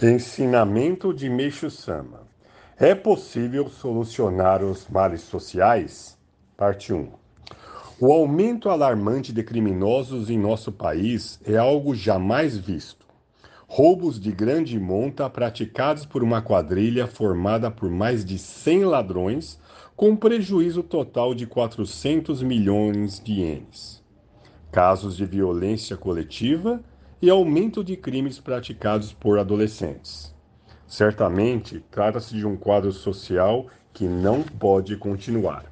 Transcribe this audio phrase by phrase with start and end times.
[0.00, 2.20] Ensinamento de Meixo Sama.
[2.78, 6.16] É possível solucionar os males sociais?
[6.56, 7.08] Parte 1.
[7.98, 13.04] O aumento alarmante de criminosos em nosso país é algo jamais visto.
[13.66, 19.58] Roubos de grande monta praticados por uma quadrilha formada por mais de 100 ladrões,
[19.96, 24.00] com prejuízo total de 400 milhões de ienes.
[24.70, 26.80] Casos de violência coletiva
[27.20, 30.34] e aumento de crimes praticados por adolescentes.
[30.86, 35.66] Certamente, trata-se de um quadro social que não pode continuar.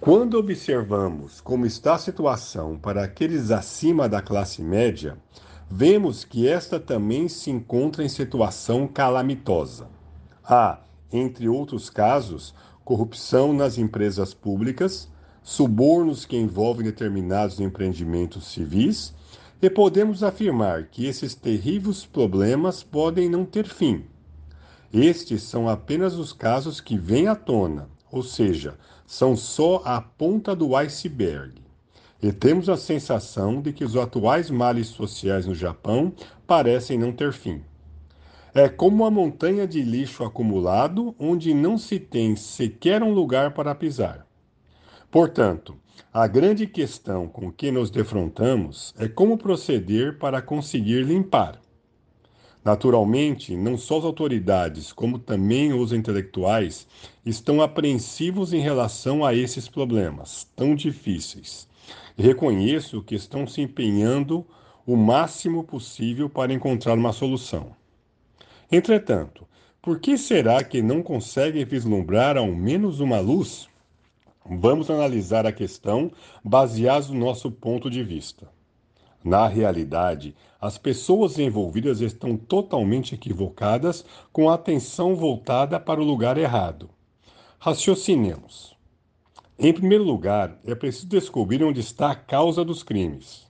[0.00, 5.18] Quando observamos como está a situação para aqueles acima da classe média,
[5.70, 9.88] vemos que esta também se encontra em situação calamitosa.
[10.42, 10.80] Há,
[11.12, 12.54] entre outros casos,
[12.84, 15.10] corrupção nas empresas públicas,
[15.42, 19.14] subornos que envolvem determinados empreendimentos civis
[19.60, 24.04] e podemos afirmar que esses terríveis problemas podem não ter fim.
[24.92, 30.54] Estes são apenas os casos que vêm à tona, ou seja, são só a ponta
[30.54, 31.54] do iceberg.
[32.22, 36.12] E temos a sensação de que os atuais males sociais no Japão
[36.46, 37.62] parecem não ter fim.
[38.54, 43.74] É como uma montanha de lixo acumulado onde não se tem sequer um lugar para
[43.74, 44.27] pisar.
[45.10, 45.74] Portanto,
[46.12, 51.58] a grande questão com que nos defrontamos é como proceder para conseguir limpar.
[52.62, 56.86] Naturalmente, não só as autoridades, como também os intelectuais
[57.24, 61.66] estão apreensivos em relação a esses problemas tão difíceis.
[62.16, 64.46] Reconheço que estão se empenhando
[64.86, 67.74] o máximo possível para encontrar uma solução.
[68.70, 69.46] Entretanto,
[69.80, 73.68] por que será que não conseguem vislumbrar ao menos uma luz?
[74.50, 76.10] Vamos analisar a questão
[76.42, 78.48] baseados no nosso ponto de vista.
[79.22, 86.38] Na realidade, as pessoas envolvidas estão totalmente equivocadas com a atenção voltada para o lugar
[86.38, 86.88] errado.
[87.58, 88.74] Raciocinemos.
[89.58, 93.46] Em primeiro lugar, é preciso descobrir onde está a causa dos crimes.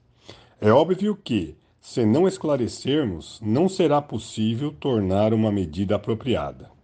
[0.60, 6.76] É óbvio que, se não esclarecermos, não será possível tornar uma medida apropriada.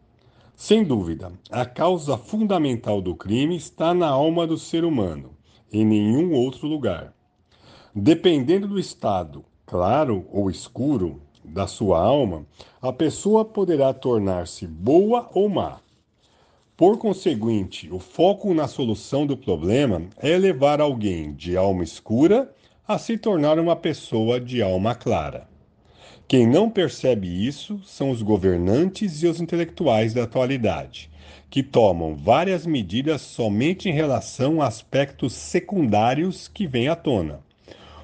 [0.57, 5.31] Sem dúvida, a causa fundamental do crime está na alma do ser humano,
[5.73, 7.13] em nenhum outro lugar.
[7.93, 12.47] Dependendo do estado, claro ou escuro, da sua alma,
[12.81, 15.81] a pessoa poderá tornar-se boa ou má.
[16.77, 22.53] Por conseguinte, o foco na solução do problema é levar alguém de alma escura
[22.87, 25.49] a se tornar uma pessoa de alma clara.
[26.27, 31.11] Quem não percebe isso são os governantes e os intelectuais da atualidade,
[31.51, 37.41] que tomam várias medidas somente em relação a aspectos secundários que vêm à tona,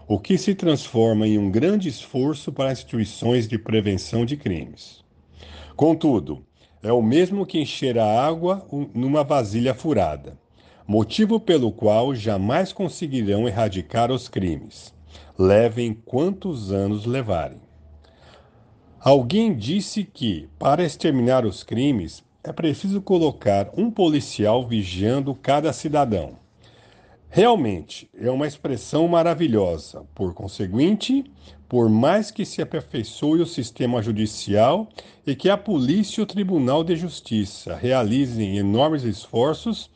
[0.07, 5.03] o que se transforma em um grande esforço para instituições de prevenção de crimes.
[5.75, 6.45] Contudo,
[6.83, 10.39] é o mesmo que encher a água numa vasilha furada,
[10.87, 14.95] motivo pelo qual jamais conseguirão erradicar os crimes,
[15.39, 17.70] levem quantos anos levarem.
[19.03, 26.37] Alguém disse que, para exterminar os crimes, é preciso colocar um policial vigiando cada cidadão.
[27.31, 30.05] Realmente, é uma expressão maravilhosa.
[30.15, 31.25] Por conseguinte,
[31.67, 34.87] por mais que se aperfeiçoe o sistema judicial
[35.27, 39.91] e que a polícia e o Tribunal de Justiça realizem enormes esforços,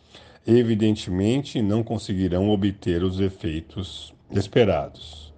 [0.46, 5.33] evidentemente não conseguirão obter os efeitos esperados.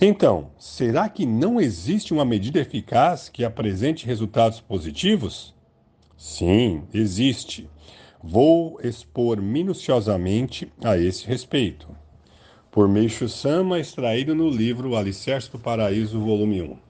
[0.00, 5.54] Então, será que não existe uma medida eficaz que apresente resultados positivos?
[6.18, 7.68] Sim, existe.
[8.22, 11.88] Vou expor minuciosamente a esse respeito.
[12.70, 16.85] Por Meixo Sama, extraído no livro Alicerce do Paraíso, volume 1.